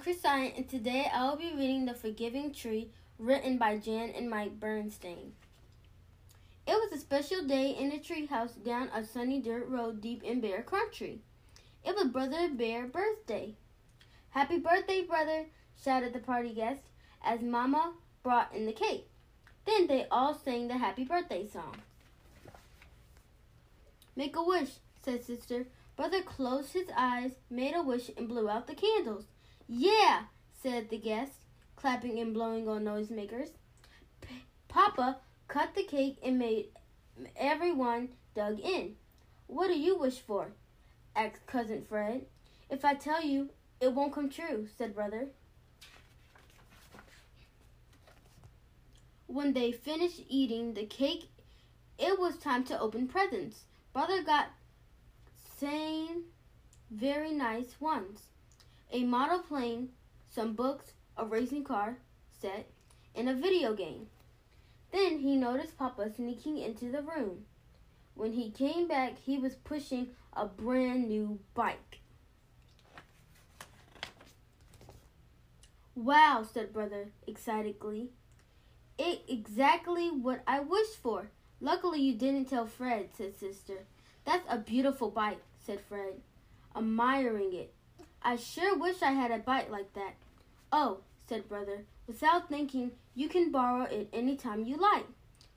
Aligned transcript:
Christina, 0.00 0.50
and 0.56 0.66
today 0.66 1.10
I 1.12 1.28
will 1.28 1.36
be 1.36 1.52
reading 1.54 1.84
The 1.84 1.92
Forgiving 1.92 2.54
Tree, 2.54 2.88
written 3.18 3.58
by 3.58 3.76
Jan 3.76 4.10
and 4.16 4.30
Mike 4.30 4.58
Berenstain. 4.58 5.32
It 6.66 6.72
was 6.72 6.90
a 6.92 6.98
special 6.98 7.46
day 7.46 7.76
in 7.78 7.90
the 7.90 7.98
treehouse 7.98 8.64
down 8.64 8.88
a 8.94 9.04
sunny 9.04 9.42
dirt 9.42 9.68
road 9.68 10.00
deep 10.00 10.22
in 10.22 10.40
Bear 10.40 10.62
Country. 10.62 11.20
It 11.84 11.94
was 11.94 12.08
Brother 12.08 12.48
Bear's 12.48 12.90
birthday. 12.90 13.56
Happy 14.30 14.58
birthday, 14.58 15.02
brother! 15.02 15.46
shouted 15.82 16.14
the 16.14 16.18
party 16.18 16.54
guests 16.54 16.88
as 17.22 17.42
Mama 17.42 17.92
brought 18.22 18.54
in 18.54 18.64
the 18.64 18.72
cake. 18.72 19.06
Then 19.66 19.86
they 19.86 20.06
all 20.10 20.32
sang 20.34 20.68
the 20.68 20.78
happy 20.78 21.04
birthday 21.04 21.46
song. 21.46 21.76
Make 24.16 24.34
a 24.34 24.42
wish, 24.42 24.70
said 25.04 25.24
Sister. 25.24 25.66
Brother 25.94 26.22
closed 26.22 26.72
his 26.72 26.88
eyes, 26.96 27.32
made 27.50 27.74
a 27.74 27.82
wish, 27.82 28.10
and 28.16 28.28
blew 28.28 28.48
out 28.48 28.66
the 28.66 28.74
candles. 28.74 29.26
Yeah, 29.72 30.22
said 30.64 30.90
the 30.90 30.98
guests, 30.98 31.44
clapping 31.76 32.18
and 32.18 32.34
blowing 32.34 32.66
on 32.68 32.82
noisemakers. 32.82 33.50
P- 34.20 34.42
Papa 34.66 35.18
cut 35.46 35.76
the 35.76 35.84
cake 35.84 36.18
and 36.24 36.40
made 36.40 36.70
everyone 37.36 38.08
dug 38.34 38.58
in. 38.58 38.96
What 39.46 39.68
do 39.68 39.78
you 39.78 39.96
wish 39.96 40.18
for? 40.18 40.54
asked 41.14 41.46
Cousin 41.46 41.84
Fred. 41.88 42.26
If 42.68 42.84
I 42.84 42.94
tell 42.94 43.22
you, 43.22 43.50
it 43.80 43.92
won't 43.92 44.12
come 44.12 44.28
true, 44.28 44.66
said 44.76 44.92
Brother. 44.92 45.28
When 49.28 49.52
they 49.52 49.70
finished 49.70 50.24
eating 50.28 50.74
the 50.74 50.86
cake, 50.86 51.28
it 51.96 52.18
was 52.18 52.36
time 52.38 52.64
to 52.64 52.80
open 52.80 53.06
presents. 53.06 53.66
Brother 53.92 54.24
got 54.24 54.48
same 55.60 56.24
very 56.90 57.30
nice 57.30 57.80
ones. 57.80 58.22
A 58.92 59.04
model 59.04 59.38
plane, 59.38 59.90
some 60.28 60.54
books, 60.54 60.92
a 61.16 61.24
racing 61.24 61.64
car 61.64 61.98
set, 62.40 62.68
and 63.14 63.28
a 63.28 63.34
video 63.34 63.74
game. 63.74 64.06
Then 64.92 65.20
he 65.20 65.36
noticed 65.36 65.78
Papa 65.78 66.10
sneaking 66.14 66.58
into 66.58 66.90
the 66.90 67.02
room. 67.02 67.44
When 68.14 68.32
he 68.32 68.50
came 68.50 68.88
back, 68.88 69.18
he 69.18 69.38
was 69.38 69.54
pushing 69.54 70.08
a 70.32 70.46
brand 70.46 71.08
new 71.08 71.38
bike. 71.54 72.00
Wow, 75.94 76.46
said 76.50 76.72
Brother 76.72 77.10
excitedly. 77.26 78.10
It 78.98 79.22
exactly 79.28 80.08
what 80.10 80.42
I 80.46 80.60
wished 80.60 80.96
for. 80.96 81.30
Luckily 81.60 82.00
you 82.00 82.14
didn't 82.14 82.46
tell 82.46 82.66
Fred, 82.66 83.10
said 83.16 83.38
Sister. 83.38 83.84
That's 84.24 84.46
a 84.48 84.58
beautiful 84.58 85.10
bike, 85.10 85.42
said 85.58 85.80
Fred, 85.80 86.20
admiring 86.74 87.52
it. 87.54 87.72
I 88.22 88.36
sure 88.36 88.76
wish 88.76 89.02
I 89.02 89.12
had 89.12 89.30
a 89.30 89.38
bike 89.38 89.70
like 89.70 89.94
that. 89.94 90.14
Oh, 90.70 90.98
said 91.28 91.48
Brother, 91.48 91.84
without 92.06 92.48
thinking, 92.48 92.92
you 93.14 93.28
can 93.28 93.50
borrow 93.50 93.84
it 93.84 94.08
any 94.12 94.36
time 94.36 94.64
you 94.64 94.76
like. 94.76 95.06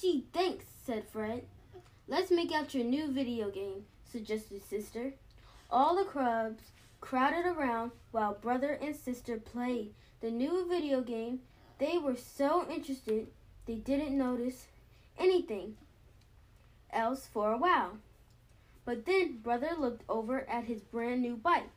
Gee, 0.00 0.24
thanks, 0.32 0.64
said 0.84 1.04
Fred. 1.08 1.44
Let's 2.08 2.30
make 2.30 2.52
out 2.52 2.74
your 2.74 2.84
new 2.84 3.12
video 3.12 3.50
game, 3.50 3.84
suggested 4.10 4.62
Sister. 4.64 5.14
All 5.70 5.96
the 5.96 6.04
crubs 6.04 6.62
crowded 7.00 7.46
around 7.46 7.90
while 8.10 8.34
Brother 8.34 8.78
and 8.80 8.96
Sister 8.96 9.36
played 9.36 9.92
the 10.20 10.30
new 10.30 10.66
video 10.68 11.02
game. 11.02 11.40
They 11.78 11.98
were 11.98 12.16
so 12.16 12.66
interested 12.70 13.26
they 13.66 13.74
didn't 13.74 14.16
notice 14.16 14.68
anything 15.18 15.76
else 16.92 17.28
for 17.30 17.52
a 17.52 17.58
while. 17.58 17.98
But 18.84 19.04
then 19.04 19.38
Brother 19.38 19.70
looked 19.78 20.04
over 20.08 20.48
at 20.48 20.64
his 20.64 20.80
brand 20.82 21.20
new 21.20 21.36
bike. 21.36 21.70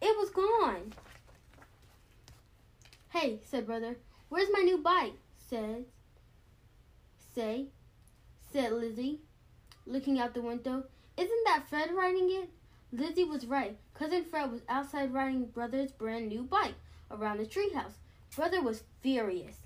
It 0.00 0.16
was 0.16 0.30
gone. 0.30 0.92
Hey, 3.10 3.40
said 3.44 3.66
Brother, 3.66 3.96
where's 4.28 4.48
my 4.52 4.60
new 4.60 4.78
bike? 4.78 5.14
Said, 5.36 5.84
say, 7.34 7.66
said 8.52 8.72
Lizzy, 8.72 9.20
looking 9.86 10.18
out 10.18 10.32
the 10.34 10.42
window. 10.42 10.84
Isn't 11.16 11.44
that 11.44 11.68
Fred 11.68 11.90
riding 11.92 12.30
it? 12.30 12.50
Lizzy 12.92 13.24
was 13.24 13.46
right. 13.46 13.76
Cousin 13.94 14.24
Fred 14.24 14.50
was 14.50 14.62
outside 14.68 15.12
riding 15.12 15.46
Brother's 15.46 15.92
brand 15.92 16.28
new 16.28 16.42
bike 16.42 16.74
around 17.10 17.38
the 17.38 17.46
treehouse. 17.46 17.98
Brother 18.34 18.62
was 18.62 18.84
furious. 19.00 19.56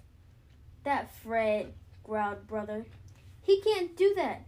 That 0.85 1.15
Fred, 1.15 1.73
growled 2.03 2.47
Brother. 2.47 2.87
He 3.43 3.61
can't 3.61 3.97
do 3.97 4.15
that. 4.17 4.43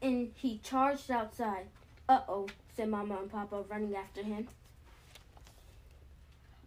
And 0.00 0.32
he 0.34 0.58
charged 0.58 1.10
outside. 1.10 1.66
Uh-oh, 2.08 2.48
said 2.76 2.88
Mama 2.88 3.18
and 3.18 3.30
Papa, 3.30 3.64
running 3.68 3.96
after 3.96 4.22
him. 4.22 4.48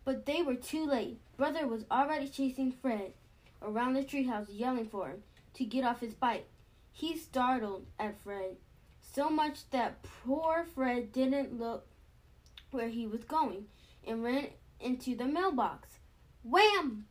But 0.06 0.26
they 0.26 0.44
were 0.44 0.56
too 0.56 0.86
late. 0.86 1.20
Brother 1.36 1.68
was 1.68 1.86
already 1.92 2.30
chasing 2.30 2.72
Fred 2.72 3.14
around 3.62 3.94
the 3.94 4.04
treehouse, 4.04 4.48
yelling 4.50 4.88
for 4.88 5.10
him 5.10 5.24
to 5.56 5.66
get 5.66 5.84
off 5.84 6.00
his 6.00 6.14
bike. 6.14 6.48
He 6.92 7.18
startled 7.18 7.88
at 8.00 8.22
Fred 8.22 8.58
so 9.02 9.30
much 9.30 9.70
that 9.72 10.04
poor 10.04 10.66
Fred 10.76 11.12
didn't 11.12 11.60
look 11.60 11.88
where 12.72 12.90
he 12.90 13.08
was 13.08 13.24
going 13.24 13.66
and 14.06 14.24
ran 14.24 14.48
into 14.80 15.16
the 15.16 15.26
mailbox. 15.26 16.00
Wham! 16.44 17.08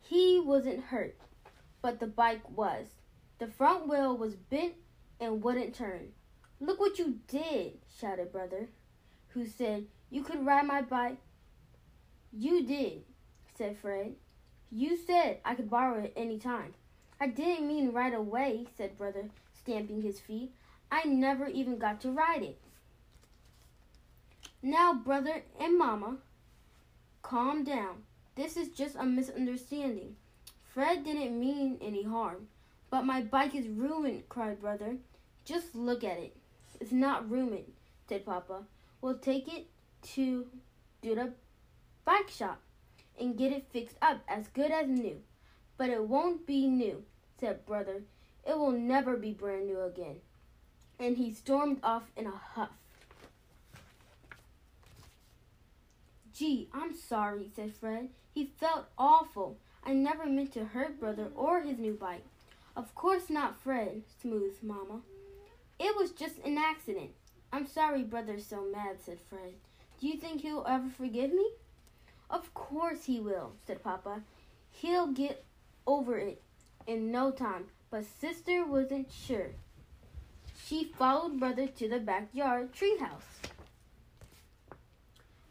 He 0.00 0.40
wasn't 0.40 0.84
hurt, 0.84 1.16
but 1.80 2.00
the 2.00 2.06
bike 2.06 2.50
was. 2.50 2.86
The 3.38 3.46
front 3.46 3.88
wheel 3.88 4.16
was 4.16 4.34
bent 4.34 4.74
and 5.20 5.42
wouldn't 5.42 5.74
turn. 5.74 6.12
Look 6.60 6.80
what 6.80 6.98
you 6.98 7.20
did, 7.28 7.78
shouted 7.98 8.32
Brother, 8.32 8.68
who 9.28 9.46
said, 9.46 9.86
You 10.12 10.22
could 10.22 10.44
ride 10.44 10.66
my 10.66 10.82
bike. 10.82 11.16
You 12.34 12.66
did, 12.66 13.04
said 13.56 13.78
Fred. 13.78 14.14
You 14.70 14.94
said 14.94 15.38
I 15.42 15.54
could 15.54 15.70
borrow 15.70 16.04
it 16.04 16.12
any 16.14 16.38
time. 16.38 16.74
I 17.18 17.28
didn't 17.28 17.66
mean 17.66 17.92
right 17.92 18.12
away, 18.12 18.66
said 18.76 18.98
Brother, 18.98 19.30
stamping 19.54 20.02
his 20.02 20.20
feet. 20.20 20.52
I 20.90 21.04
never 21.04 21.46
even 21.46 21.78
got 21.78 22.02
to 22.02 22.10
ride 22.10 22.42
it. 22.42 22.60
Now, 24.62 24.92
Brother 24.92 25.44
and 25.58 25.78
Mama, 25.78 26.18
calm 27.22 27.64
down. 27.64 28.02
This 28.34 28.58
is 28.58 28.68
just 28.68 28.96
a 28.96 29.04
misunderstanding. 29.04 30.16
Fred 30.74 31.04
didn't 31.04 31.40
mean 31.40 31.78
any 31.80 32.02
harm. 32.02 32.48
But 32.90 33.06
my 33.06 33.22
bike 33.22 33.54
is 33.54 33.66
ruined, 33.66 34.28
cried 34.28 34.60
Brother. 34.60 34.96
Just 35.46 35.74
look 35.74 36.04
at 36.04 36.18
it. 36.18 36.36
It's 36.82 36.92
not 36.92 37.30
ruined, 37.30 37.72
said 38.10 38.26
Papa. 38.26 38.64
We'll 39.00 39.16
take 39.16 39.48
it 39.48 39.68
to 40.02 40.46
do 41.02 41.14
the 41.14 41.32
bike 42.04 42.28
shop 42.28 42.60
and 43.18 43.36
get 43.36 43.52
it 43.52 43.66
fixed 43.70 43.96
up 44.02 44.20
as 44.28 44.48
good 44.48 44.70
as 44.70 44.88
new. 44.88 45.18
But 45.76 45.90
it 45.90 46.04
won't 46.04 46.46
be 46.46 46.66
new, 46.66 47.04
said 47.38 47.66
Brother. 47.66 48.02
It 48.46 48.58
will 48.58 48.72
never 48.72 49.16
be 49.16 49.32
brand 49.32 49.66
new 49.66 49.80
again. 49.80 50.16
And 50.98 51.16
he 51.16 51.32
stormed 51.32 51.80
off 51.82 52.10
in 52.16 52.26
a 52.26 52.30
huff. 52.54 52.70
Gee, 56.32 56.68
I'm 56.72 56.94
sorry, 56.94 57.50
said 57.54 57.74
Fred. 57.74 58.08
He 58.34 58.52
felt 58.58 58.86
awful. 58.96 59.58
I 59.84 59.92
never 59.92 60.26
meant 60.26 60.52
to 60.52 60.64
hurt 60.64 60.98
Brother 60.98 61.28
or 61.36 61.60
his 61.60 61.78
new 61.78 61.94
bike. 61.94 62.24
Of 62.74 62.94
course 62.94 63.28
not, 63.28 63.60
Fred, 63.60 64.02
smoothed 64.20 64.62
Mama. 64.62 65.00
It 65.78 65.96
was 65.96 66.10
just 66.12 66.38
an 66.38 66.56
accident. 66.56 67.10
I'm 67.52 67.66
sorry 67.66 68.02
Brother's 68.02 68.46
so 68.46 68.64
mad, 68.72 68.96
said 69.04 69.18
Fred. 69.28 69.54
Do 70.02 70.08
you 70.08 70.16
think 70.16 70.40
he'll 70.40 70.66
ever 70.68 70.88
forgive 70.88 71.32
me? 71.32 71.48
Of 72.28 72.52
course 72.54 73.04
he 73.04 73.20
will, 73.20 73.52
said 73.64 73.84
Papa. 73.84 74.22
He'll 74.72 75.06
get 75.06 75.44
over 75.86 76.18
it 76.18 76.42
in 76.88 77.12
no 77.12 77.30
time. 77.30 77.66
But 77.88 78.06
Sister 78.20 78.66
wasn't 78.66 79.12
sure. 79.12 79.50
She 80.66 80.82
followed 80.98 81.38
Brother 81.38 81.68
to 81.68 81.88
the 81.88 82.00
backyard 82.00 82.72
treehouse. 82.72 83.30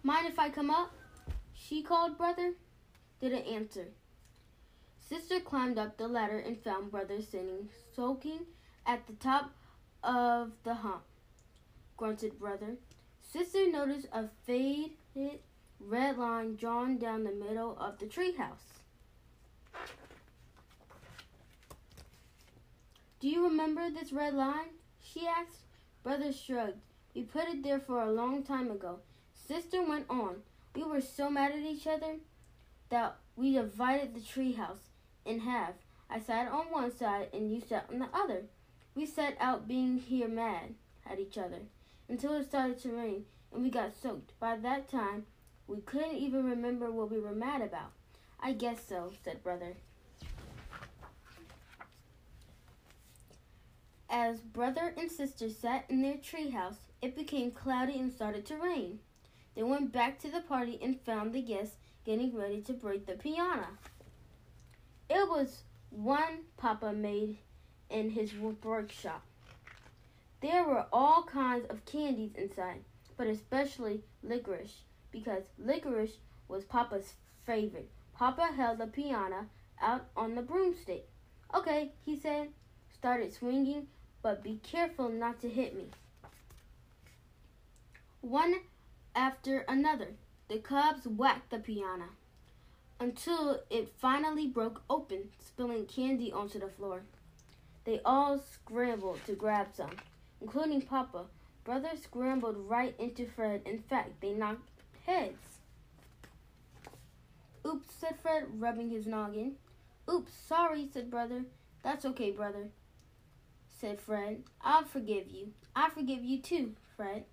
Mind 0.03 0.27
if 0.27 0.38
I 0.38 0.50
come 0.50 0.69
up? 0.69 0.92
She 1.54 1.81
called 1.81 2.18
Brother. 2.18 2.51
Didn't 3.21 3.47
answer. 3.47 3.88
Sister 5.00 5.39
climbed 5.39 5.77
up 5.77 5.95
the 5.95 6.09
ladder 6.09 6.39
and 6.39 6.62
found 6.62 6.92
Brother 6.92 7.21
sitting, 7.21 7.69
soaking 7.95 8.42
at 8.86 9.07
the 9.07 9.13
top 9.13 9.54
of 10.04 10.51
the 10.65 10.74
hump, 10.74 11.04
grunted 11.95 12.38
Brother. 12.38 12.75
Sister 13.21 13.71
noticed 13.71 14.07
a 14.12 14.27
faded 14.45 15.39
red 15.79 16.18
line 16.18 16.56
drawn 16.56 16.97
down 16.97 17.23
the 17.23 17.31
middle 17.31 17.77
of 17.79 17.97
the 18.00 18.06
treehouse. 18.06 18.81
Do 23.19 23.29
you 23.29 23.44
remember 23.44 23.89
this 23.89 24.12
red 24.12 24.33
line? 24.33 24.69
she 25.01 25.27
asked. 25.27 25.65
Brother 26.03 26.33
shrugged. 26.33 26.81
We 27.13 27.23
put 27.23 27.47
it 27.47 27.63
there 27.63 27.79
for 27.79 28.01
a 28.01 28.12
long 28.12 28.44
time 28.44 28.71
ago. 28.71 29.00
Sister 29.33 29.83
went 29.83 30.07
on. 30.09 30.38
We 30.75 30.83
were 30.83 31.01
so 31.01 31.29
mad 31.29 31.51
at 31.51 31.59
each 31.59 31.85
other 31.88 32.18
that 32.89 33.18
we 33.35 33.53
divided 33.53 34.15
the 34.15 34.21
treehouse 34.21 34.89
in 35.25 35.41
half. 35.41 35.73
I 36.09 36.19
sat 36.19 36.51
on 36.51 36.71
one 36.71 36.95
side 36.95 37.29
and 37.33 37.51
you 37.51 37.62
sat 37.62 37.85
on 37.91 38.00
the 38.00 38.09
other. 38.13 38.44
We 38.95 39.06
set 39.06 39.38
out 39.39 39.68
being 39.68 40.00
here 40.00 40.27
mad 40.27 40.75
at 41.06 41.19
each 41.19 41.38
other 41.38 41.62
until 42.12 42.34
it 42.34 42.46
started 42.46 42.78
to 42.78 42.92
rain 42.92 43.24
and 43.54 43.63
we 43.63 43.69
got 43.69 43.94
soaked. 43.96 44.38
By 44.38 44.58
that 44.58 44.90
time, 44.90 45.25
We 45.68 45.80
couldn't 45.80 46.18
even 46.18 46.44
remember 46.44 46.92
what 46.92 47.10
we 47.10 47.18
were 47.18 47.34
mad 47.34 47.62
about. 47.62 47.94
I 48.42 48.52
guess 48.52 48.86
so, 48.86 49.13
said 49.24 49.42
Brother. 49.42 49.78
As 54.10 54.42
brother 54.42 54.94
and 54.98 55.10
sister 55.10 55.48
sat 55.50 55.86
in 55.88 56.02
their 56.02 56.18
treehouse, 56.18 56.90
it 57.02 57.16
became 57.16 57.52
cloudy 57.52 57.98
and 57.98 58.12
started 58.12 58.46
to 58.48 58.57
rain. 58.57 59.00
They 59.56 59.64
went 59.64 59.94
back 59.94 60.19
to 60.19 60.30
the 60.30 60.42
party 60.42 60.78
and 60.84 61.00
found 61.00 61.31
the 61.31 61.42
guests 61.42 61.78
getting 62.06 62.36
ready 62.36 62.60
to 62.64 62.74
break 62.74 63.06
the 63.06 63.14
piano. 63.14 63.68
It 65.10 65.30
was 65.30 65.64
one 65.90 66.40
Papa 66.57 66.92
made 66.92 67.38
in 67.90 68.10
his 68.10 68.34
workshop. 68.36 69.24
There 70.42 70.64
were 70.64 70.86
all 70.92 71.24
kinds 71.24 71.66
of 71.70 71.86
candies 71.86 72.32
inside, 72.36 72.84
but 73.18 73.28
especially 73.28 74.04
licorice, 74.24 74.82
because 75.12 75.44
licorice 75.58 76.18
was 76.48 76.66
Papa's 76.66 77.14
favorite. 77.46 77.90
Papa 78.14 78.50
held 78.56 78.80
the 78.80 78.88
piano 78.88 79.48
out 79.82 80.06
on 80.16 80.36
the 80.36 80.42
broomstick. 80.42 81.08
Okay, 81.54 81.92
he 82.06 82.16
said, 82.16 82.50
started 82.94 83.34
swinging 83.34 83.88
but 84.22 84.44
be 84.44 84.60
careful 84.64 85.10
not 85.10 85.40
to 85.42 85.50
hit 85.50 85.76
me. 85.76 85.86
One 88.22 88.56
after 89.16 89.60
another, 89.68 90.10
the 90.48 90.60
cubs 90.60 91.08
whacked 91.08 91.50
the 91.50 91.60
piano 91.60 92.10
until 93.00 93.62
it 93.70 93.94
finally 93.98 94.48
broke 94.48 94.84
open, 94.90 95.30
spilling 95.40 95.86
candy 95.88 96.32
onto 96.32 96.60
the 96.60 96.68
floor. 96.68 97.02
They 97.84 98.00
all 98.06 98.38
scrambled 98.38 99.20
to 99.26 99.34
grab 99.34 99.68
some, 99.74 99.96
including 100.42 100.82
Papa. 100.82 101.26
Brother 101.64 101.92
scrambled 102.02 102.58
right 102.58 102.96
into 103.00 103.26
Fred. 103.26 103.62
In 103.66 103.80
fact, 103.80 104.22
they 104.22 104.34
knocked 104.34 104.70
heads. 105.06 105.60
Oops, 107.66 107.94
said 107.94 108.18
Fred, 108.22 108.46
rubbing 108.60 108.90
his 108.90 109.06
noggin. 109.06 109.54
Oops, 110.12 110.32
sorry, 110.34 110.90
said 110.92 111.12
Brother. 111.12 111.44
That's 111.84 112.06
okay, 112.06 112.32
Brother 112.32 112.70
said 113.82 114.00
Fred. 114.00 114.44
I'll 114.62 114.84
forgive 114.84 115.28
you. 115.32 115.54
I 115.76 115.90
forgive 115.90 116.24
you 116.24 116.40
too, 116.40 116.76
Fred, 116.96 117.26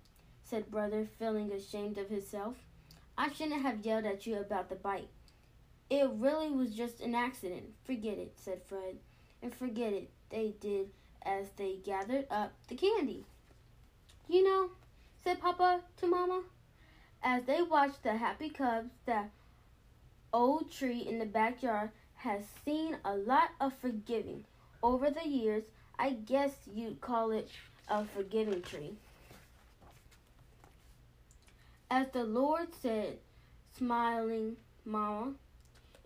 said 0.43 0.71
Brother, 0.71 1.07
feeling 1.19 1.51
ashamed 1.51 1.99
of 1.99 2.09
himself. 2.09 2.55
I 3.15 3.31
shouldn't 3.31 3.61
have 3.61 3.85
yelled 3.85 4.05
at 4.05 4.25
you 4.25 4.39
about 4.39 4.69
the 4.69 4.75
bite. 4.75 5.09
It 5.91 6.09
really 6.15 6.49
was 6.49 6.73
just 6.73 7.01
an 7.01 7.13
accident. 7.13 7.65
Forget 7.83 8.17
it, 8.17 8.33
said 8.35 8.61
Fred. 8.67 8.97
And 9.43 9.53
forget 9.53 9.93
it, 9.93 10.09
they 10.31 10.55
did 10.59 10.87
as 11.23 11.47
they 11.57 11.77
gathered 11.83 12.27
up 12.29 12.53
the 12.67 12.75
candy. 12.75 13.25
You 14.27 14.43
know, 14.43 14.69
said 15.23 15.39
Papa 15.39 15.81
to 15.97 16.07
Mama, 16.07 16.43
as 17.23 17.43
they 17.43 17.61
watched 17.61 18.03
the 18.03 18.17
happy 18.17 18.49
cubs, 18.49 18.91
that 19.05 19.29
old 20.31 20.71
tree 20.71 21.01
in 21.01 21.19
the 21.19 21.25
backyard 21.25 21.89
has 22.15 22.43
seen 22.63 22.97
a 23.03 23.15
lot 23.15 23.49
of 23.59 23.73
forgiving 23.73 24.45
over 24.83 25.09
the 25.09 25.27
years 25.27 25.63
I 26.01 26.11
guess 26.11 26.53
you'd 26.73 27.01
call 27.01 27.31
it 27.31 27.49
a 27.89 28.05
forgiving 28.05 28.61
tree. 28.61 28.93
As 31.91 32.07
the 32.13 32.23
Lord 32.23 32.69
said, 32.81 33.17
smiling, 33.77 34.55
Mama, 34.85 35.33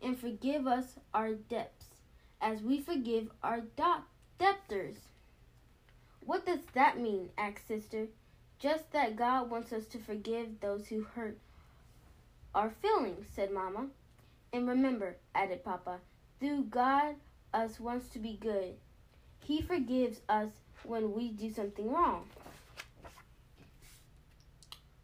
and 0.01 0.17
forgive 0.17 0.65
us 0.65 0.95
our 1.13 1.33
debts, 1.35 1.85
as 2.41 2.63
we 2.63 2.81
forgive 2.81 3.29
our 3.43 3.61
do- 3.61 4.03
debtors. 4.37 4.97
What 6.25 6.45
does 6.45 6.65
that 6.73 6.99
mean? 6.99 7.29
asked 7.37 7.67
Sister. 7.67 8.07
Just 8.59 8.91
that 8.91 9.15
God 9.15 9.49
wants 9.49 9.73
us 9.73 9.85
to 9.87 9.97
forgive 9.97 10.59
those 10.59 10.87
who 10.87 11.01
hurt 11.01 11.37
our 12.55 12.69
feelings, 12.69 13.27
said 13.35 13.51
Mama. 13.51 13.87
And 14.53 14.67
remember, 14.67 15.17
added 15.35 15.63
Papa, 15.63 15.99
through 16.39 16.65
God 16.65 17.15
us 17.53 17.79
wants 17.79 18.07
to 18.09 18.19
be 18.19 18.37
good 18.39 18.75
he 19.45 19.61
forgives 19.61 20.21
us 20.29 20.49
when 20.83 21.13
we 21.13 21.29
do 21.29 21.51
something 21.51 21.91
wrong. 21.91 22.25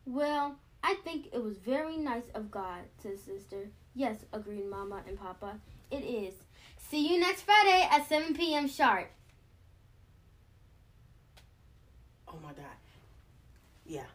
Well, 0.05 0.55
I 0.83 0.95
think 1.03 1.27
it 1.33 1.43
was 1.43 1.57
very 1.57 1.97
nice 1.97 2.29
of 2.33 2.49
God, 2.49 2.81
said 3.01 3.19
Sister. 3.19 3.69
Yes, 3.95 4.25
agreed 4.33 4.69
Mama 4.69 5.01
and 5.07 5.19
Papa. 5.19 5.59
It 5.91 6.03
is. 6.03 6.33
See 6.77 7.11
you 7.11 7.19
next 7.19 7.41
Friday 7.41 7.87
at 7.91 8.07
7 8.07 8.33
p.m. 8.33 8.67
sharp. 8.67 9.11
Oh 12.29 12.37
my 12.43 12.53
God. 12.53 12.77
Yeah. 13.85 14.05